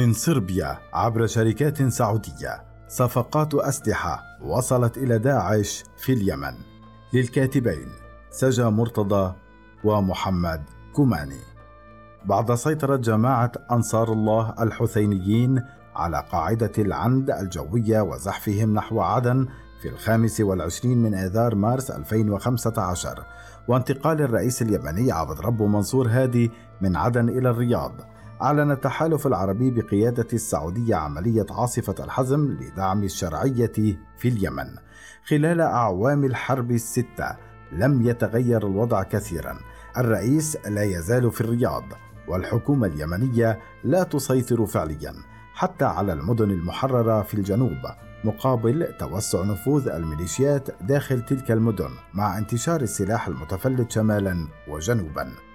من 0.00 0.12
صربيا 0.12 0.78
عبر 0.92 1.26
شركات 1.26 1.82
سعودية. 1.82 2.62
صفقات 2.88 3.54
أسلحة 3.54 4.22
وصلت 4.42 4.98
إلى 4.98 5.18
داعش 5.18 5.84
في 5.96 6.12
اليمن. 6.12 6.54
للكاتبين 7.12 7.88
سجا 8.30 8.68
مرتضى 8.68 9.34
ومحمد 9.84 10.62
كوماني. 10.92 11.40
بعد 12.24 12.54
سيطرة 12.54 12.96
جماعة 12.96 13.52
أنصار 13.70 14.12
الله 14.12 14.54
الحثينيين 14.60 15.62
على 15.96 16.24
قاعدة 16.32 16.72
العند 16.78 17.30
الجوية 17.30 18.00
وزحفهم 18.00 18.74
نحو 18.74 19.00
عدن 19.00 19.48
في 19.82 19.88
الخامس 19.88 20.40
والعشرين 20.40 21.02
من 21.02 21.14
آذار 21.14 21.54
مارس 21.54 21.90
2015 21.90 23.24
وانتقال 23.68 24.22
الرئيس 24.22 24.62
اليمني 24.62 25.12
عبد 25.12 25.40
ربه 25.40 25.66
منصور 25.66 26.08
هادي 26.08 26.50
من 26.80 26.96
عدن 26.96 27.28
إلى 27.28 27.50
الرياض. 27.50 27.92
أعلن 28.42 28.70
التحالف 28.70 29.26
العربي 29.26 29.70
بقيادة 29.70 30.26
السعودية 30.32 30.94
عملية 30.96 31.46
عاصفة 31.50 31.94
الحزم 32.04 32.56
لدعم 32.60 33.02
الشرعية 33.02 33.72
في 34.16 34.28
اليمن. 34.28 34.66
خلال 35.24 35.60
أعوام 35.60 36.24
الحرب 36.24 36.70
الستة 36.70 37.36
لم 37.72 38.06
يتغير 38.06 38.66
الوضع 38.66 39.02
كثيرا. 39.02 39.58
الرئيس 39.98 40.56
لا 40.66 40.82
يزال 40.82 41.30
في 41.30 41.40
الرياض 41.40 41.84
والحكومة 42.28 42.86
اليمنية 42.86 43.58
لا 43.84 44.02
تسيطر 44.02 44.66
فعليا 44.66 45.14
حتى 45.54 45.84
على 45.84 46.12
المدن 46.12 46.50
المحررة 46.50 47.22
في 47.22 47.34
الجنوب 47.34 47.78
مقابل 48.24 48.94
توسع 48.98 49.44
نفوذ 49.44 49.88
الميليشيات 49.88 50.68
داخل 50.82 51.22
تلك 51.22 51.50
المدن 51.50 51.90
مع 52.14 52.38
انتشار 52.38 52.80
السلاح 52.80 53.28
المتفلت 53.28 53.90
شمالا 53.90 54.48
وجنوبا. 54.68 55.49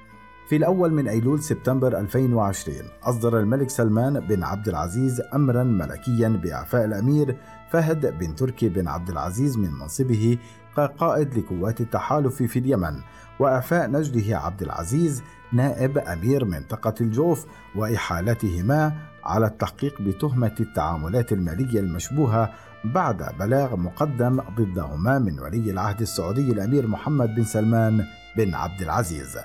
في 0.50 0.56
الأول 0.56 0.94
من 0.94 1.08
أيلول 1.08 1.44
سبتمبر 1.44 2.00
2020 2.00 2.78
أصدر 3.04 3.40
الملك 3.40 3.70
سلمان 3.70 4.20
بن 4.20 4.44
عبد 4.44 4.68
العزيز 4.68 5.22
أمرا 5.34 5.64
ملكيا 5.64 6.30
بإعفاء 6.30 6.86
الأمير 6.86 7.38
فهد 7.70 8.20
بن 8.20 8.36
تركي 8.36 8.70
بن 8.70 8.88
عبد 8.88 9.10
العزيز 9.10 9.58
من 9.58 9.72
منصبه 9.72 10.38
كقائد 10.78 11.38
لقوات 11.38 11.82
التحالف 11.82 12.44
في 12.44 12.60
اليمن 12.60 13.02
وإعفاء 13.40 13.92
نجده 13.92 14.38
عبد 14.38 14.62
العزيز 14.62 15.24
نائب 15.54 15.98
أمير 15.98 16.46
منطقة 16.46 16.94
الجوف 17.02 17.46
وإحالتهما 17.76 18.94
على 19.24 19.46
التحقيق 19.46 20.02
بتهمة 20.02 20.56
التعاملات 20.60 21.32
المالية 21.32 21.80
المشبوهة 21.80 22.54
بعد 22.84 23.38
بلاغ 23.40 23.76
مقدم 23.76 24.42
ضدهما 24.58 25.20
من 25.20 25.40
ولي 25.40 25.72
العهد 25.72 26.02
السعودي 26.02 26.52
الأمير 26.52 26.88
محمد 26.88 27.36
بن 27.36 27.44
سلمان 27.44 28.06
بن 28.38 28.54
عبد 28.54 28.82
العزيز. 28.82 29.38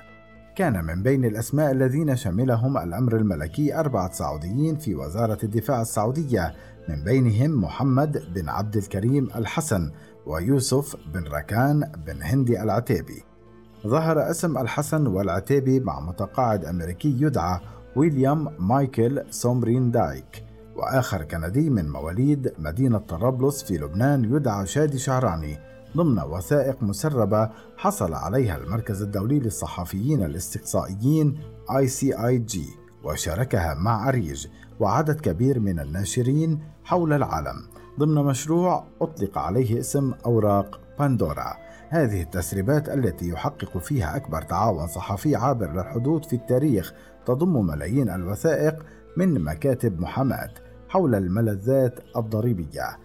كان 0.61 0.85
من 0.85 1.03
بين 1.03 1.25
الأسماء 1.25 1.73
الذين 1.73 2.17
شملهم 2.17 2.79
الأمر 2.79 3.17
الملكي 3.17 3.75
أربعة 3.75 4.13
سعوديين 4.13 4.77
في 4.77 4.95
وزارة 4.95 5.39
الدفاع 5.43 5.81
السعودية 5.81 6.55
من 6.89 7.05
بينهم 7.05 7.65
محمد 7.65 8.23
بن 8.35 8.49
عبد 8.49 8.77
الكريم 8.77 9.29
الحسن 9.37 9.91
ويوسف 10.27 10.97
بن 11.15 11.25
ركان 11.25 11.93
بن 12.07 12.23
هندي 12.23 12.63
العتيبي. 12.63 13.23
ظهر 13.87 14.31
اسم 14.31 14.59
الحسن 14.59 15.07
والعتيبي 15.07 15.81
مع 15.81 16.01
متقاعد 16.01 16.65
أمريكي 16.65 17.17
يدعى 17.21 17.61
ويليام 17.97 18.49
مايكل 18.59 19.23
سومرين 19.31 19.91
دايك 19.91 20.45
وآخر 20.77 21.23
كندي 21.23 21.71
من 21.71 21.91
مواليد 21.91 22.53
مدينة 22.59 22.99
طرابلس 22.99 23.63
في 23.63 23.79
لبنان 23.79 24.25
يدعى 24.25 24.67
شادي 24.67 24.99
شعراني 24.99 25.70
ضمن 25.97 26.19
وثائق 26.19 26.83
مسربة 26.83 27.51
حصل 27.77 28.15
عليها 28.15 28.57
المركز 28.57 29.03
الدولي 29.03 29.41
للصحفيين 29.41 30.23
الاستقصائيين 30.23 31.39
ICIG 31.71 32.59
وشاركها 33.05 33.75
مع 33.75 34.09
أريج 34.09 34.47
وعدد 34.81 35.21
كبير 35.21 35.61
من 35.61 35.81
الناشرين 35.81 36.61
حول 36.85 37.13
العالم. 37.13 37.57
ضمن 37.99 38.15
مشروع 38.15 38.85
أطلق 39.01 39.39
عليه 39.39 39.81
اسم 39.81 40.13
أوراق 40.27 40.81
باندورا 40.99 41.57
هذه 41.89 42.23
التسريبات 42.23 42.89
التي 42.89 43.29
يحقق 43.29 43.79
فيها 43.79 44.17
أكبر 44.17 44.43
تعاون 44.43 44.87
صحفي 44.87 45.37
عابر 45.37 45.73
للحدود 45.73 46.25
في 46.25 46.37
التاريخ 46.37 46.95
تضم 47.27 47.67
ملايين 47.67 48.11
الوثائق 48.11 48.87
من 49.17 49.45
مكاتب 49.45 50.01
محاماة 50.01 50.51
حول 50.89 51.15
الملذات 51.15 52.01
الضريبية. 52.17 52.99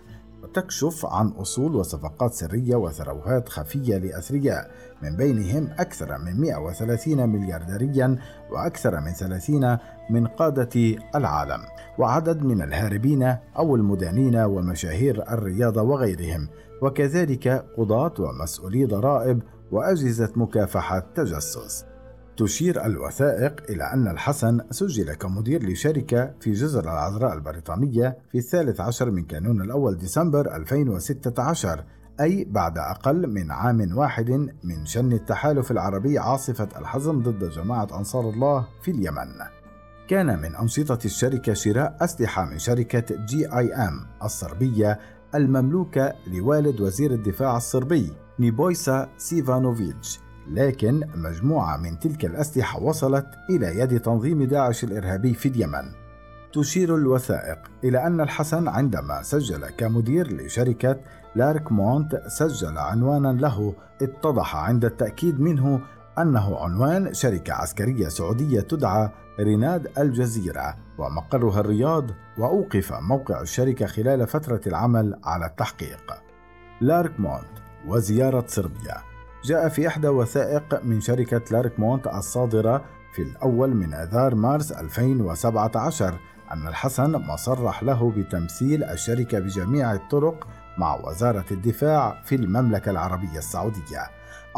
وتكشف 0.57 1.05
عن 1.05 1.27
أصول 1.27 1.75
وصفقات 1.75 2.33
سرية 2.33 2.75
وثروات 2.75 3.49
خفية 3.49 3.97
لأثرياء. 3.97 4.71
من 5.01 5.15
بينهم 5.15 5.69
أكثر 5.79 6.17
من 6.17 6.41
130 6.41 7.29
مليارديريا 7.29 8.17
وأكثر 8.51 8.99
من 8.99 9.11
30 9.11 9.77
من 10.09 10.27
قادة 10.27 10.95
العالم. 11.15 11.61
وعدد 11.97 12.43
من 12.43 12.61
الهاربين 12.61 13.23
أو 13.57 13.75
المدانين 13.75 14.35
ومشاهير 14.35 15.31
الرياضة 15.31 15.81
وغيرهم. 15.81 16.47
وكذلك 16.81 17.65
قضاة 17.77 18.13
ومسؤولي 18.19 18.85
ضرائب 18.85 19.41
وأجهزة 19.71 20.31
مكافحة 20.35 20.99
تجسس. 21.15 21.85
تشير 22.37 22.85
الوثائق 22.85 23.63
إلى 23.69 23.83
أن 23.93 24.07
الحسن 24.07 24.61
سجل 24.71 25.13
كمدير 25.13 25.69
لشركة 25.69 26.31
في 26.39 26.51
جزر 26.51 26.83
العذراء 26.83 27.33
البريطانية 27.33 28.17
في 28.31 28.37
الثالث 28.37 28.81
عشر 28.81 29.11
من 29.11 29.23
كانون 29.23 29.61
الأول 29.61 29.97
ديسمبر 29.97 30.55
2016 30.55 31.83
أي 32.21 32.47
بعد 32.49 32.77
أقل 32.77 33.27
من 33.27 33.51
عام 33.51 33.97
واحد 33.97 34.29
من 34.63 34.85
شن 34.85 35.13
التحالف 35.13 35.71
العربي 35.71 36.19
عاصفة 36.19 36.67
الحزم 36.77 37.21
ضد 37.21 37.49
جماعة 37.49 37.87
أنصار 37.97 38.29
الله 38.29 38.67
في 38.81 38.91
اليمن. 38.91 39.31
كان 40.07 40.39
من 40.41 40.55
أنشطة 40.55 40.99
الشركة 41.05 41.53
شراء 41.53 41.97
أسلحة 42.01 42.45
من 42.45 42.59
شركة 42.59 43.25
جي 43.25 43.57
آي 43.57 43.73
أم 43.73 44.07
الصربية 44.23 44.99
المملوكة 45.35 46.13
لوالد 46.27 46.81
وزير 46.81 47.11
الدفاع 47.11 47.57
الصربي 47.57 48.11
نيبويسا 48.39 49.09
ستيفانوفيتش 49.17 50.19
لكن 50.47 51.03
مجموعة 51.15 51.77
من 51.77 51.99
تلك 51.99 52.25
الأسلحة 52.25 52.83
وصلت 52.83 53.27
إلى 53.49 53.79
يد 53.79 53.99
تنظيم 53.99 54.43
داعش 54.43 54.83
الإرهابي 54.83 55.33
في 55.33 55.49
اليمن. 55.49 55.91
تشير 56.53 56.95
الوثائق 56.95 57.59
إلى 57.83 58.07
أن 58.07 58.21
الحسن 58.21 58.67
عندما 58.67 59.21
سجل 59.21 59.69
كمدير 59.69 60.33
لشركة 60.33 60.99
لارك 61.35 61.71
مونت 61.71 62.21
سجل 62.27 62.77
عنوانا 62.77 63.27
له 63.27 63.75
اتضح 64.01 64.55
عند 64.55 64.85
التأكد 64.85 65.39
منه 65.39 65.81
أنه 66.19 66.57
عنوان 66.57 67.13
شركة 67.13 67.53
عسكرية 67.53 68.07
سعودية 68.07 68.61
تدعى 68.61 69.09
ريناد 69.39 69.87
الجزيرة 69.97 70.75
ومقرها 70.97 71.59
الرياض 71.59 72.05
وأوقف 72.37 72.93
موقع 72.93 73.41
الشركة 73.41 73.85
خلال 73.85 74.27
فترة 74.27 74.61
العمل 74.67 75.19
على 75.23 75.45
التحقيق. 75.45 76.13
لاركمونت 76.81 77.55
وزيارة 77.87 78.45
صربيا 78.47 79.14
جاء 79.45 79.69
في 79.69 79.87
إحدى 79.87 80.07
وثائق 80.07 80.83
من 80.83 81.01
شركة 81.01 81.41
لارك 81.51 81.79
مونت 81.79 82.07
الصادرة 82.07 82.85
في 83.13 83.21
الأول 83.21 83.75
من 83.75 83.93
آذار 83.93 84.35
مارس 84.35 84.71
2017 84.71 86.19
أن 86.51 86.67
الحسن 86.67 87.11
مصرح 87.11 87.83
له 87.83 88.11
بتمثيل 88.17 88.83
الشركة 88.83 89.39
بجميع 89.39 89.93
الطرق 89.93 90.47
مع 90.77 90.95
وزارة 90.95 91.45
الدفاع 91.51 92.21
في 92.23 92.35
المملكة 92.35 92.91
العربية 92.91 93.37
السعودية. 93.37 94.03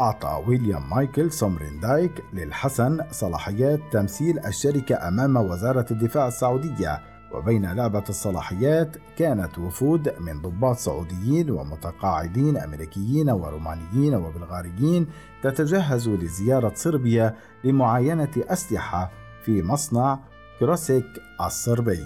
أعطى 0.00 0.42
ويليام 0.46 0.90
مايكل 0.90 1.32
سومريندايك 1.32 2.24
للحسن 2.32 3.00
صلاحيات 3.10 3.80
تمثيل 3.92 4.38
الشركة 4.46 5.08
أمام 5.08 5.36
وزارة 5.36 5.86
الدفاع 5.90 6.28
السعودية 6.28 7.00
وبين 7.32 7.72
لعبة 7.72 8.04
الصلاحيات 8.08 8.96
كانت 9.16 9.58
وفود 9.58 10.14
من 10.20 10.42
ضباط 10.42 10.76
سعوديين 10.76 11.50
ومتقاعدين 11.50 12.56
أمريكيين 12.56 13.30
ورومانيين 13.30 14.14
وبلغاريين 14.14 15.06
تتجهز 15.42 16.08
لزيارة 16.08 16.72
صربيا 16.74 17.34
لمعاينة 17.64 18.30
أسلحة 18.36 19.10
في 19.44 19.62
مصنع 19.62 20.18
كروسيك 20.60 21.06
الصربي. 21.40 22.04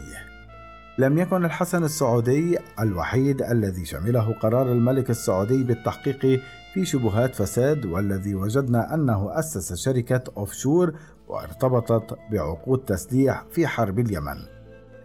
لم 0.99 1.19
يكن 1.19 1.45
الحسن 1.45 1.85
السعودي 1.85 2.59
الوحيد 2.81 3.43
الذي 3.43 3.85
شمله 3.85 4.33
قرار 4.33 4.73
الملك 4.73 5.11
السعودي 5.11 5.65
بالتحقيق 5.65 6.41
في 6.75 6.85
شبهات 6.85 7.35
فساد 7.35 7.87
والذي 7.87 8.35
وجدنا 8.35 8.95
أنه 8.95 9.39
أسس 9.39 9.85
شركة 9.85 10.23
أوفشور 10.37 10.95
وارتبطت 11.29 12.19
بعقود 12.31 12.79
تسليح 12.79 13.45
في 13.51 13.67
حرب 13.67 13.99
اليمن. 13.99 14.52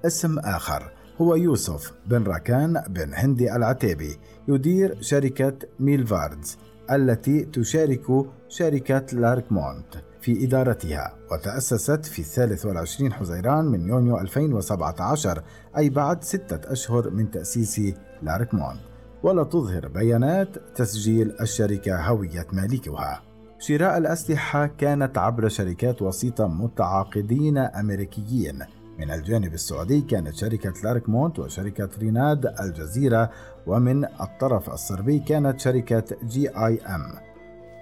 اسم 0.08 0.40
آخر. 0.40 0.92
هو 1.22 1.36
يوسف 1.36 1.94
بن 2.06 2.24
ركان 2.24 2.84
بن 2.90 3.14
هندي 3.14 3.56
العتيبي 3.56 4.18
يدير 4.48 4.98
شركة 5.02 5.54
ميلفاردز 5.80 6.58
التي 6.92 7.42
تشارك 7.42 8.26
شركة 8.50 9.06
لاركمونت 9.18 9.96
في 10.22 10.46
إدارتها 10.46 11.14
وتأسست 11.32 12.06
في 12.06 12.20
الثالث 12.20 12.66
والعشرين 12.66 13.14
حزيران 13.14 13.66
من 13.66 13.88
يونيو 13.88 14.18
2017 14.20 15.44
أي 15.78 15.90
بعد 15.90 16.24
ستة 16.24 16.72
أشهر 16.72 17.10
من 17.10 17.32
تأسيس 17.32 17.82
لاركمونت. 18.22 18.80
ولا 19.24 19.44
تظهر 19.44 19.88
بيانات 19.88 20.48
تسجيل 20.76 21.36
الشركة 21.42 22.02
هوية 22.02 22.48
مالكها. 22.54 23.22
شراء 23.60 23.98
الأسلحة 23.98 24.68
كانت 24.68 25.18
عبر 25.18 25.48
شركات 25.48 26.02
وسيطة 26.02 26.48
متعاقدين 26.48 27.58
أمريكيين. 27.58 28.64
من 29.00 29.12
الجانب 29.12 29.54
السعودي 29.54 30.02
كانت 30.02 30.36
شركة 30.36 30.74
لاركمونت 30.84 31.40
وشركة 31.40 31.90
ريناد 32.00 32.46
الجزيرة 32.46 33.30
ومن 33.68 34.06
الطرف 34.06 34.70
الصربي 34.70 35.20
كانت 35.20 35.60
شركة 35.60 36.04
جي 36.24 36.50
آي 36.50 36.82
أم. 36.82 37.28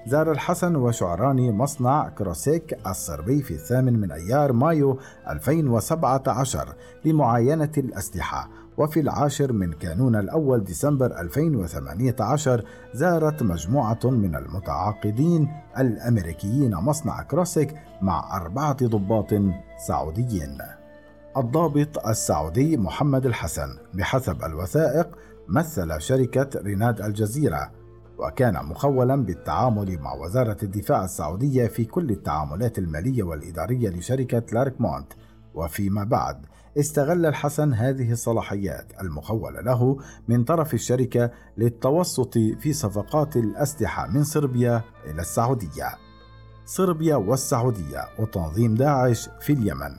زار 0.08 0.32
الحسن 0.32 0.76
وشعراني 0.76 1.52
مصنع 1.52 2.10
كروسيك 2.10 2.88
الصربي 2.88 3.42
في 3.42 3.54
الثامن 3.54 4.00
من 4.00 4.12
أيار 4.12 4.54
مايو 4.54 5.00
2017 5.30 6.76
لمعاينة 7.06 7.72
الأسلحة. 7.78 8.50
وفي 8.78 9.00
العاشر 9.00 9.54
من 9.54 9.74
كانون 9.74 10.16
الأول 10.16 10.64
ديسمبر 10.64 11.20
2018 11.22 12.66
زارت 12.94 13.44
مجموعة 13.44 14.00
من 14.04 14.36
المتعاقدين 14.36 15.48
الأمريكيين 15.80 16.76
مصنع 16.76 17.22
كروسيك 17.22 17.76
مع 18.02 18.38
أربعة 18.38 18.78
ضباط 18.88 19.34
سعوديين. 19.88 20.58
الضابط 21.38 22.08
السعودي 22.08 22.78
محمد 22.78 23.26
الحسن 23.26 23.78
بحسب 23.94 24.44
الوثائق 24.44 25.08
مثل 25.48 26.02
شركة 26.02 26.50
ريناد 26.62 27.02
الجزيرة 27.02 27.72
وكان 28.18 28.66
مخولا 28.66 29.16
بالتعامل 29.16 30.00
مع 30.00 30.14
وزارة 30.14 30.58
الدفاع 30.64 31.04
السعودية 31.04 31.68
في 31.68 31.86
كل 31.86 32.10
التعاملات 32.10 32.78
المالية 32.78 33.24
والإدارية 33.24 33.90
لشركة 33.90 34.44
لاركمونت 34.52 35.14
وفيما 35.54 36.04
بعد 36.04 36.46
استغل 36.80 37.26
الحسن 37.26 37.74
هذه 37.74 38.12
الصلاحيات 38.12 38.92
المخولة 39.02 39.62
له 39.62 39.98
من 40.28 40.44
طرف 40.44 40.74
الشركة 40.74 41.32
للتوسط 41.58 42.34
في 42.38 42.74
صفقات 42.74 43.36
الأسلحة 43.36 44.08
من 44.08 44.24
صربيا 44.24 44.82
إلى 45.06 45.22
السعودية. 45.22 45.90
صربيا 46.66 47.16
والسعودية 47.16 48.06
وتنظيم 48.20 48.76
داعش 48.76 49.30
في 49.42 49.54
اليمن. 49.54 49.96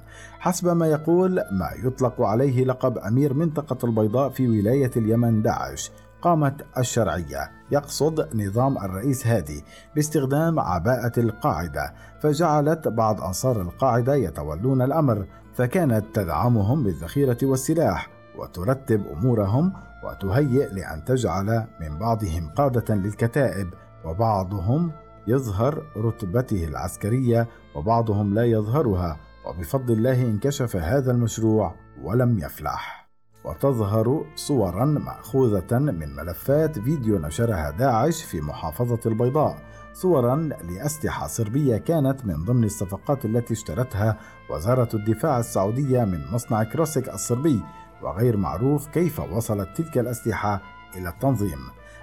حسب 0.47 0.69
ما 0.69 0.87
يقول 0.87 1.35
ما 1.35 1.71
يطلق 1.85 2.23
عليه 2.23 2.65
لقب 2.65 2.99
أمير 2.99 3.35
منطقة 3.35 3.87
البيضاء 3.87 4.31
في 4.31 4.49
ولاية 4.49 4.91
اليمن 4.97 5.43
داعش 5.43 5.91
قامت 6.23 6.67
الشرعية. 6.79 7.51
يقصد 7.71 8.37
نظام 8.37 8.79
الرئيس 8.79 9.27
هادي 9.27 9.65
باستخدام 9.95 10.61
عباءة 10.61 11.13
القاعدة 11.21 11.95
فجعلت 12.21 12.89
بعض 12.89 13.21
أنصار 13.21 13.61
القاعدة 13.61 14.15
يتولون 14.15 14.83
الأمر 14.83 15.27
فكانت 15.55 16.05
تدعمهم 16.15 16.85
بالذخيرة 16.85 17.39
والسلاح 17.43 18.09
وترتب 18.39 19.07
أمورهم 19.07 19.73
وتهيئ 20.05 20.75
لأن 20.75 21.05
تجعل 21.05 21.65
من 21.81 21.99
بعضهم 21.99 22.49
قادة 22.49 22.95
للكتائب 22.95 23.69
وبعضهم 24.05 24.91
يظهر 25.27 25.83
رتبته 25.97 26.65
العسكرية 26.65 27.49
وبعضهم 27.75 28.35
لا 28.35 28.45
يظهرها. 28.45 29.26
وبفضل 29.47 29.95
الله 29.95 30.23
انكشف 30.23 30.77
هذا 30.77 31.13
المشروع 31.13 31.75
ولم 32.03 32.39
يفلح. 32.39 33.07
وتظهر 33.45 34.25
صورا 34.35 34.85
مأخوذة 34.85 35.79
من 35.79 36.17
ملفات 36.17 36.79
فيديو 36.79 37.19
نشرها 37.19 37.71
داعش 37.71 38.23
في 38.23 38.41
محافظة 38.41 39.01
البيضاء 39.07 39.59
صورا 39.93 40.37
لأسلحة 40.37 41.27
صربية 41.27 41.77
كانت 41.77 42.27
من 42.27 42.45
ضمن 42.45 42.65
الصفقات 42.65 43.25
التي 43.25 43.55
اشترتها 43.55 44.19
وزارة 44.51 44.89
الدفاع 44.97 45.39
السعودية 45.39 46.05
من 46.05 46.25
مصنع 46.33 46.63
كروسيك 46.63 47.09
الصربي 47.09 47.61
وغير 48.03 48.37
معروف 48.37 48.87
كيف 48.87 49.21
وصلت 49.21 49.69
تلك 49.77 49.99
الأسلحة 49.99 50.63
إلى 50.97 51.09
التنظيم. 51.09 51.59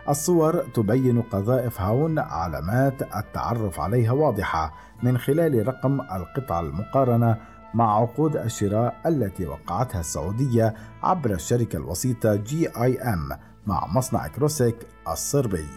الصور 0.10 0.64
تبين 0.74 1.22
قذائف 1.22 1.82
هاون 1.82 2.20
علامات 2.20 3.02
التعرف 3.16 3.80
عليها 3.80 4.12
واضحة 4.12 4.74
من 5.04 5.18
خلال 5.18 5.68
رقم 5.68 6.02
القطعة 6.02 6.60
المقارنة 6.60 7.38
مع 7.74 8.02
عقود 8.02 8.38
الشراء 8.38 8.96
التي 9.06 9.46
وقعتها 9.46 10.00
السعودية 10.00 10.74
عبر 11.04 11.34
الشركة 11.34 11.78
الوسيطة 11.78 12.36
جي 12.36 12.70
آي 12.84 13.02
أم 13.02 13.30
مع 13.68 13.88
مصنع 13.88 14.28
كروسيك 14.28 14.76
الصربي. 15.08 15.68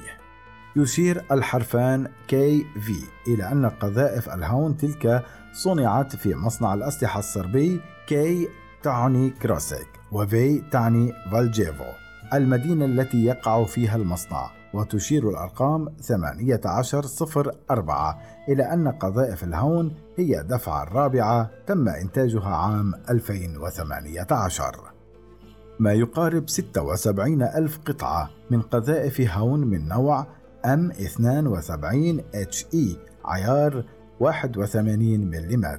يشير 0.76 1.24
الحرفان 1.30 2.08
كي 2.28 2.66
في 2.80 3.04
إلى 3.32 3.52
أن 3.52 3.66
قذائف 3.68 4.28
الهاون 4.28 4.76
تلك 4.76 5.24
صنعت 5.52 6.16
في 6.16 6.34
مصنع 6.34 6.74
الأسلحة 6.74 7.18
الصربي 7.18 7.80
كي 8.06 8.48
تعني 8.82 9.30
كروسيك 9.30 9.88
وفي 10.12 10.58
تعني 10.70 11.12
فالجيفو 11.32 12.05
المدينة 12.34 12.84
التي 12.84 13.24
يقع 13.24 13.64
فيها 13.64 13.96
المصنع 13.96 14.50
وتشير 14.74 15.30
الأرقام 15.30 15.88
1804 16.10 18.18
إلى 18.48 18.62
أن 18.62 18.88
قذائف 18.88 19.44
الهون 19.44 19.94
هي 20.16 20.42
دفعة 20.42 20.82
الرابعة 20.82 21.50
تم 21.66 21.88
إنتاجها 21.88 22.56
عام 22.56 22.94
2018 23.10 24.80
ما 25.78 25.92
يقارب 25.92 26.48
76 26.48 27.42
ألف 27.42 27.78
قطعة 27.86 28.30
من 28.50 28.62
قذائف 28.62 29.20
هون 29.20 29.60
من 29.60 29.88
نوع 29.88 30.26
M72 30.66 32.20
HE 32.34 32.96
عيار 33.24 33.84
81 34.20 35.20
ملم 35.20 35.78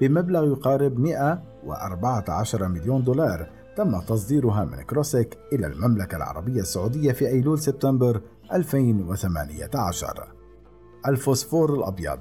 بمبلغ 0.00 0.52
يقارب 0.52 0.98
114 0.98 2.68
مليون 2.68 3.04
دولار 3.04 3.48
تم 3.76 4.00
تصديرها 4.00 4.64
من 4.64 4.82
كروسيك 4.82 5.38
إلى 5.52 5.66
المملكة 5.66 6.16
العربية 6.16 6.60
السعودية 6.60 7.12
في 7.12 7.28
أيلول 7.28 7.58
سبتمبر 7.58 8.20
2018 8.52 10.32
الفوسفور 11.08 11.74
الأبيض. 11.74 12.20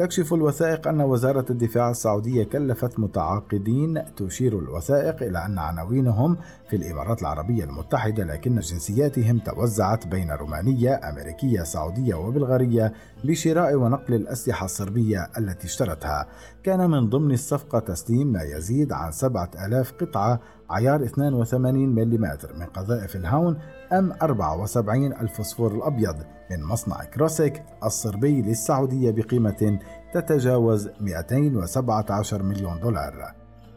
تكشف 0.00 0.34
الوثائق 0.34 0.88
أن 0.88 1.00
وزارة 1.00 1.44
الدفاع 1.50 1.90
السعودية 1.90 2.44
كلفت 2.44 3.00
متعاقدين 3.00 4.02
تشير 4.16 4.58
الوثائق 4.58 5.22
إلى 5.22 5.46
أن 5.46 5.58
عناوينهم 5.58 6.36
في 6.70 6.76
الإمارات 6.76 7.22
العربية 7.22 7.64
المتحدة 7.64 8.24
لكن 8.24 8.60
جنسياتهم 8.60 9.38
توزعت 9.38 10.06
بين 10.06 10.30
رومانية، 10.30 11.00
أمريكية، 11.08 11.62
سعودية 11.62 12.14
وبلغارية 12.14 12.92
بشراء 13.24 13.74
ونقل 13.74 14.14
الأسلحة 14.14 14.64
الصربية 14.64 15.30
التي 15.38 15.66
اشترتها. 15.66 16.26
كان 16.62 16.90
من 16.90 17.08
ضمن 17.08 17.32
الصفقة 17.32 17.78
تسليم 17.78 18.32
ما 18.32 18.42
يزيد 18.42 18.92
عن 18.92 19.12
7000 19.12 19.92
قطعة 19.92 20.40
عيار 20.70 21.04
82 21.04 21.88
ملم 21.88 22.38
من 22.58 22.66
قذائف 22.66 23.16
الهاون 23.16 23.58
أم 23.92 24.12
74 24.22 25.12
الفوسفور 25.12 25.74
الأبيض 25.74 26.16
من 26.50 26.62
مصنع 26.62 27.04
كروسيك 27.04 27.62
الصربي 27.84 28.42
للسعودية 28.42 29.10
بقيمة 29.10 29.78
تتجاوز 30.14 30.88
217 31.00 32.42
مليون 32.42 32.80
دولار. 32.80 33.34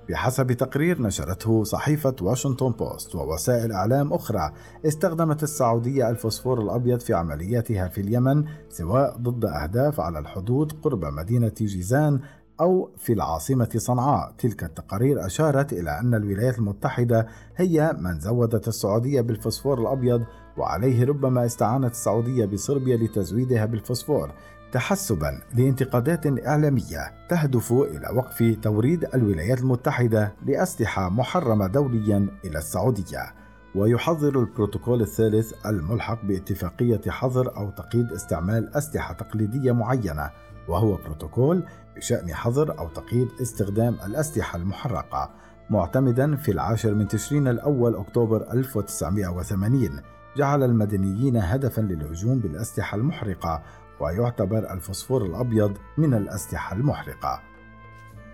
بحسب 0.09 0.51
تقرير 0.51 1.01
نشرته 1.01 1.63
صحيفة 1.63 2.15
واشنطن 2.21 2.71
بوست 2.71 3.15
ووسائل 3.15 3.71
إعلام 3.71 4.13
أخرى 4.13 4.51
استخدمت 4.85 5.43
السعودية 5.43 6.09
الفوسفور 6.09 6.61
الأبيض 6.61 6.99
في 6.99 7.13
عملياتها 7.13 7.87
في 7.87 8.01
اليمن 8.01 8.45
سواء 8.69 9.17
ضد 9.17 9.45
أهداف 9.45 9.99
على 9.99 10.19
الحدود 10.19 10.71
قرب 10.71 11.05
مدينة 11.05 11.51
جيزان 11.57 12.19
أو 12.61 12.89
في 12.97 13.13
العاصمة 13.13 13.69
صنعاء. 13.77 14.33
تلك 14.37 14.63
التقارير 14.63 15.25
أشارت 15.25 15.73
إلى 15.73 15.99
أن 15.99 16.13
الولايات 16.13 16.59
المتحدة 16.59 17.27
هي 17.55 17.95
من 17.99 18.19
زودت 18.19 18.67
السعودية 18.67 19.21
بالفوسفور 19.21 19.81
الأبيض 19.81 20.23
وعليه 20.57 21.05
ربما 21.05 21.45
استعانت 21.45 21.91
السعودية 21.91 22.45
بصربيا 22.45 22.97
لتزويدها 22.97 23.65
بالفوسفور. 23.65 24.31
تحسبا 24.71 25.41
لانتقادات 25.53 26.47
إعلامية 26.47 27.27
تهدف 27.29 27.71
إلى 27.71 28.09
وقف 28.15 28.57
توريد 28.61 29.05
الولايات 29.15 29.59
المتحدة 29.59 30.33
لأسلحة 30.45 31.09
محرمة 31.09 31.67
دوليا 31.67 32.27
إلى 32.45 32.57
السعودية. 32.57 33.33
ويحظر 33.75 34.39
البروتوكول 34.39 35.01
الثالث 35.01 35.65
الملحق 35.65 36.25
باتفاقية 36.25 37.01
حظر 37.09 37.57
أو 37.57 37.69
تقييد 37.69 38.11
استعمال 38.11 38.75
أسلحة 38.75 39.13
تقليدية 39.13 39.71
معينة. 39.71 40.29
وهو 40.67 40.95
بروتوكول 40.95 41.63
بشأن 41.95 42.33
حظر 42.33 42.79
أو 42.79 42.87
تقييد 42.89 43.27
استخدام 43.41 43.97
الأسلحة 44.05 44.57
المحرقة 44.57 45.29
معتمدا 45.69 46.35
في 46.35 46.51
العاشر 46.51 46.93
من 46.93 47.07
تشرين 47.07 47.47
الأول 47.47 47.95
أكتوبر 47.95 48.51
1980 48.53 50.01
جعل 50.37 50.63
المدنيين 50.63 51.37
هدفا 51.37 51.81
للهجوم 51.81 52.39
بالأسلحة 52.39 52.97
المحرقة 52.97 53.63
ويعتبر 53.99 54.73
الفوسفور 54.73 55.25
الأبيض 55.25 55.77
من 55.97 56.13
الأسلحة 56.13 56.75
المحرقة. 56.75 57.41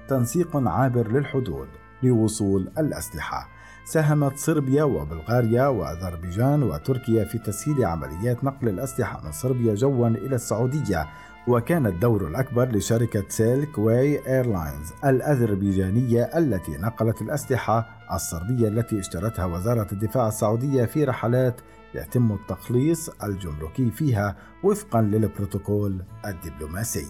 تنسيق 0.07 0.57
عابر 0.57 1.12
للحدود 1.12 1.67
لوصول 2.03 2.71
الأسلحة. 2.77 3.48
ساهمت 3.86 4.38
صربيا 4.38 4.83
وبلغاريا 4.83 5.67
وأذربيجان 5.67 6.63
وتركيا 6.63 7.25
في 7.25 7.38
تسهيل 7.38 7.86
عمليات 7.86 8.43
نقل 8.43 8.69
الأسلحة 8.69 9.21
من 9.25 9.31
صربيا 9.31 9.75
جوا 9.75 10.07
إلى 10.07 10.36
السعودية 10.36 11.07
وكان 11.48 11.86
الدور 11.86 12.27
الأكبر 12.27 12.72
لشركة 12.72 13.24
سيلك 13.29 13.77
واي 13.77 14.27
إيرلاينز 14.27 14.93
الأذربيجانية 15.05 16.24
التي 16.24 16.72
نقلت 16.72 17.22
الأسلحة 17.22 17.89
الصربية 18.13 18.67
التي 18.67 19.00
اشترتها 19.00 19.46
وزارة 19.46 19.88
الدفاع 19.91 20.27
السعودية 20.27 20.86
في 20.86 21.03
رحلات 21.03 21.62
يتم 21.96 22.31
التخليص 22.31 23.10
الجمركي 23.24 23.91
فيها 23.91 24.36
وفقا 24.63 25.01
للبروتوكول 25.01 26.03
الدبلوماسي. 26.25 27.08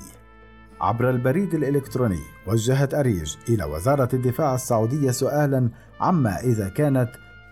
عبر 0.81 1.09
البريد 1.09 1.53
الإلكتروني 1.53 2.19
وجهت 2.47 2.93
أريج 2.93 3.35
إلى 3.49 3.63
وزارة 3.63 4.09
الدفاع 4.13 4.55
السعودية 4.55 5.11
سؤالا 5.11 5.69
عما 6.01 6.39
إذا 6.39 6.69
كانت 6.69 7.09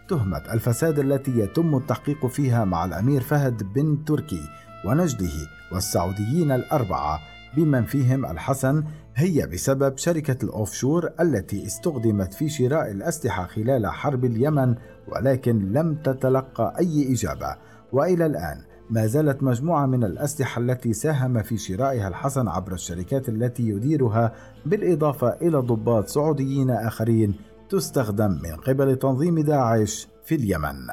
تهمة 0.09 0.43
الفساد 0.53 0.99
التي 0.99 1.39
يتم 1.39 1.75
التحقيق 1.75 2.25
فيها 2.25 2.65
مع 2.65 2.85
الأمير 2.85 3.21
فهد 3.21 3.73
بن 3.73 4.05
تركي 4.05 4.41
ونجده 4.85 5.33
والسعوديين 5.71 6.51
الأربعة 6.51 7.19
بمن 7.55 7.83
فيهم 7.83 8.25
الحسن 8.25 8.83
هي 9.15 9.47
بسبب 9.47 9.97
شركة 9.97 10.45
الأوفشور 10.45 11.09
التي 11.19 11.65
استخدمت 11.65 12.33
في 12.33 12.49
شراء 12.49 12.91
الأسلحة 12.91 13.45
خلال 13.45 13.87
حرب 13.87 14.25
اليمن 14.25 14.75
ولكن 15.07 15.71
لم 15.71 15.95
تتلقى 15.95 16.73
أي 16.79 17.13
إجابة. 17.13 17.55
وإلى 17.91 18.25
الآن 18.25 18.61
ما 18.89 19.05
زالت 19.05 19.43
مجموعة 19.43 19.85
من 19.85 20.03
الأسلحة 20.03 20.61
التي 20.61 20.93
ساهم 20.93 21.41
في 21.41 21.57
شرائها 21.57 22.07
الحسن 22.07 22.47
عبر 22.47 22.73
الشركات 22.73 23.29
التي 23.29 23.63
يديرها 23.69 24.33
بالإضافة 24.65 25.29
إلى 25.29 25.57
ضباط 25.57 26.07
سعوديين 26.07 26.69
آخرين 26.69 27.35
تستخدم 27.69 28.31
من 28.43 28.55
قبل 28.55 28.95
تنظيم 28.95 29.39
داعش 29.39 30.07
في 30.25 30.35
اليمن. 30.35 30.87